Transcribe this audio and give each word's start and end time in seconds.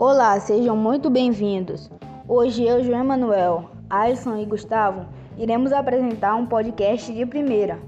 Olá, 0.00 0.38
sejam 0.38 0.76
muito 0.76 1.10
bem-vindos. 1.10 1.90
Hoje 2.28 2.62
eu, 2.62 2.84
João 2.84 3.00
Emanuel, 3.00 3.68
Alisson 3.90 4.36
e 4.36 4.46
Gustavo 4.46 5.08
iremos 5.36 5.72
apresentar 5.72 6.36
um 6.36 6.46
podcast 6.46 7.12
de 7.12 7.26
primeira, 7.26 7.82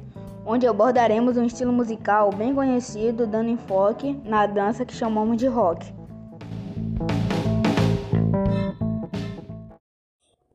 onde 0.45 0.67
abordaremos 0.67 1.37
um 1.37 1.45
estilo 1.45 1.73
musical 1.73 2.31
bem 2.33 2.53
conhecido, 2.53 3.28
dando 3.28 3.51
enfoque 3.51 4.21
na 4.24 4.45
dança 4.45 4.85
que 4.85 4.92
chamamos 4.92 5.37
de 5.37 5.46
rock. 5.46 5.87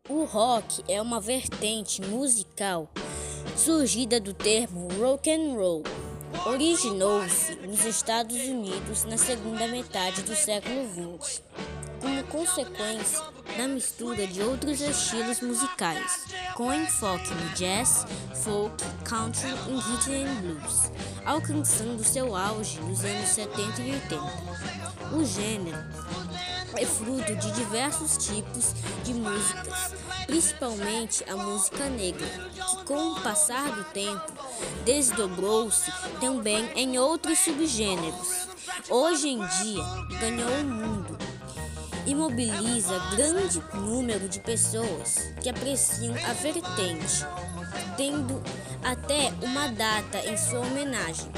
O 0.10 0.26
rock 0.26 0.84
é 0.90 1.02
uma 1.02 1.22
vertente 1.22 2.02
musical 2.02 2.90
surgida 3.56 4.20
do 4.20 4.34
termo 4.34 4.90
rock 5.00 5.32
and 5.32 5.56
roll. 5.56 5.84
Originou-se 6.46 7.56
nos 7.56 7.86
Estados 7.86 8.38
Unidos 8.38 9.04
na 9.06 9.18
segunda 9.18 9.68
metade 9.68 10.22
do 10.24 10.36
século 10.36 10.88
XX, 11.20 11.42
como 12.02 12.24
consequência 12.26 13.24
da 13.58 13.68
mistura 13.68 14.28
de 14.28 14.42
outros 14.42 14.82
estilos 14.82 15.40
musicais, 15.42 16.26
com 16.56 16.74
enfoque 16.74 17.34
no 17.34 17.50
jazz, 17.56 18.06
folk, 18.44 18.84
country 19.04 19.50
e 19.50 19.76
rhythm 19.76 20.28
and 20.28 20.42
blues, 20.42 20.92
alcançando 21.26 22.04
seu 22.04 22.36
auge 22.36 22.80
nos 22.82 23.04
anos 23.04 23.30
70 23.30 23.82
e 23.82 23.92
80. 23.94 25.16
O 25.16 25.24
gênero 25.24 25.78
é 26.78 26.86
fruto 26.86 27.36
de 27.36 27.52
diversos 27.52 28.26
tipos 28.26 28.74
de 29.04 29.14
músicas, 29.14 29.94
principalmente 30.26 31.24
a 31.30 31.36
música 31.36 31.86
negra, 31.90 32.28
que 32.54 32.84
com 32.86 33.12
o 33.12 33.22
passar 33.22 33.72
do 33.72 33.84
tempo 33.86 34.34
desdobrou-se 34.84 35.92
também 36.20 36.70
em 36.76 36.98
outros 36.98 37.40
subgêneros. 37.40 38.48
Hoje 38.90 39.30
em 39.30 39.40
dia 39.40 39.84
ganhou 40.20 40.50
o 40.50 40.64
mundo 40.64 41.18
e 42.06 42.14
mobiliza 42.14 43.00
grande 43.16 43.62
número 43.74 44.30
de 44.30 44.40
pessoas 44.40 45.34
que 45.42 45.50
apreciam 45.50 46.14
a 46.30 46.34
vertente, 46.34 47.26
tendo 47.98 48.42
até 48.84 49.34
uma 49.42 49.68
data 49.70 50.20
em 50.20 50.38
sua 50.38 50.60
homenagem. 50.60 51.32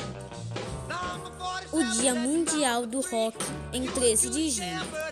O 1.72 1.84
Dia 1.84 2.16
Mundial 2.16 2.86
do 2.86 3.02
Rock 3.02 3.38
em 3.72 3.86
13 3.86 4.30
de 4.30 4.50
junho. 4.50 5.07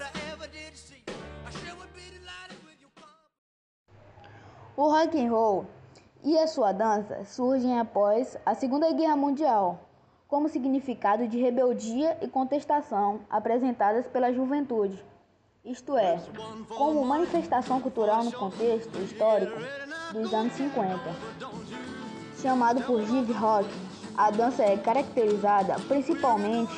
O 4.77 4.89
rock 4.89 5.17
and 5.17 5.31
roll 5.31 5.65
e 6.21 6.37
a 6.37 6.47
sua 6.47 6.73
dança 6.73 7.23
surgem 7.23 7.79
após 7.79 8.37
a 8.45 8.53
Segunda 8.53 8.91
Guerra 8.91 9.15
Mundial, 9.15 9.79
como 10.27 10.49
significado 10.49 11.27
de 11.29 11.39
rebeldia 11.39 12.17
e 12.21 12.27
contestação 12.27 13.21
apresentadas 13.29 14.05
pela 14.07 14.33
juventude, 14.33 15.01
isto 15.63 15.97
é, 15.97 16.19
como 16.77 17.05
manifestação 17.05 17.79
cultural 17.79 18.25
no 18.25 18.33
contexto 18.33 18.99
histórico 18.99 19.57
dos 20.11 20.33
anos 20.33 20.51
50. 20.53 20.99
Chamado 22.41 22.83
por 22.83 23.01
Jive 23.01 23.31
Rock, 23.31 23.69
a 24.17 24.29
dança 24.29 24.61
é 24.61 24.75
caracterizada 24.75 25.75
principalmente 25.87 26.73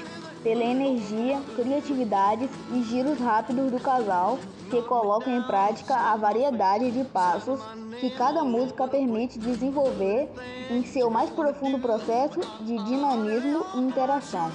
pela 0.48 0.64
energia, 0.64 1.42
criatividade 1.58 2.50
e 2.72 2.82
giros 2.84 3.20
rápidos 3.20 3.70
do 3.70 3.82
casal 3.82 4.40
que 4.70 4.82
colocam 4.84 5.36
em 5.36 5.44
prática 5.44 5.94
a 5.94 6.16
variedade 6.16 6.90
de 6.90 7.04
passos 7.04 7.60
que 8.00 8.10
cada 8.12 8.46
música 8.46 8.88
permite 8.88 9.38
desenvolver 9.38 10.30
em 10.72 10.86
seu 10.86 11.10
mais 11.10 11.30
profundo 11.32 11.78
processo 11.80 12.40
de 12.62 12.82
dinamismo 12.86 13.66
e 13.76 13.80
interação. 13.80 14.50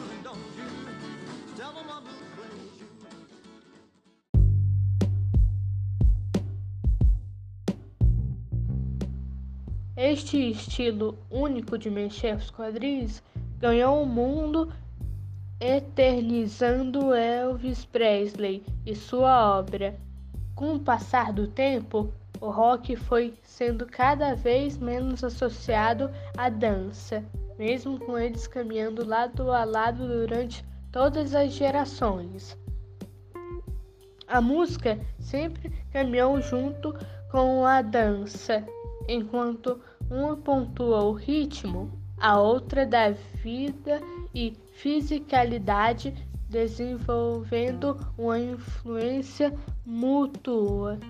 Este 9.94 10.52
estilo 10.52 11.18
único 11.30 11.76
de 11.76 11.90
mexer 11.90 12.34
os 12.34 12.50
quadris 12.50 13.22
ganhou 13.58 14.02
o 14.02 14.06
mundo 14.06 14.72
eternizando 15.62 17.14
Elvis 17.14 17.84
Presley 17.84 18.64
e 18.84 18.96
sua 18.96 19.56
obra. 19.56 19.96
Com 20.56 20.74
o 20.74 20.80
passar 20.80 21.32
do 21.32 21.46
tempo, 21.46 22.12
o 22.40 22.50
rock 22.50 22.96
foi 22.96 23.34
sendo 23.44 23.86
cada 23.86 24.34
vez 24.34 24.76
menos 24.76 25.22
associado 25.22 26.10
à 26.36 26.48
dança, 26.48 27.24
mesmo 27.56 27.96
com 28.00 28.18
eles 28.18 28.48
caminhando 28.48 29.06
lado 29.06 29.52
a 29.52 29.62
lado 29.62 30.04
durante 30.08 30.64
todas 30.90 31.32
as 31.32 31.52
gerações. 31.52 32.58
A 34.26 34.40
música 34.40 34.98
sempre 35.20 35.70
caminhou 35.92 36.40
junto 36.40 36.92
com 37.30 37.64
a 37.64 37.82
dança, 37.82 38.66
enquanto 39.08 39.80
uma 40.10 40.36
pontua 40.36 41.04
o 41.04 41.12
ritmo, 41.12 42.01
a 42.22 42.38
outra 42.38 42.86
dá 42.86 43.10
vida 43.10 44.00
e 44.32 44.56
fisicalidade, 44.74 46.14
desenvolvendo 46.48 47.98
uma 48.16 48.38
influência 48.38 49.52
mútua. 49.84 51.00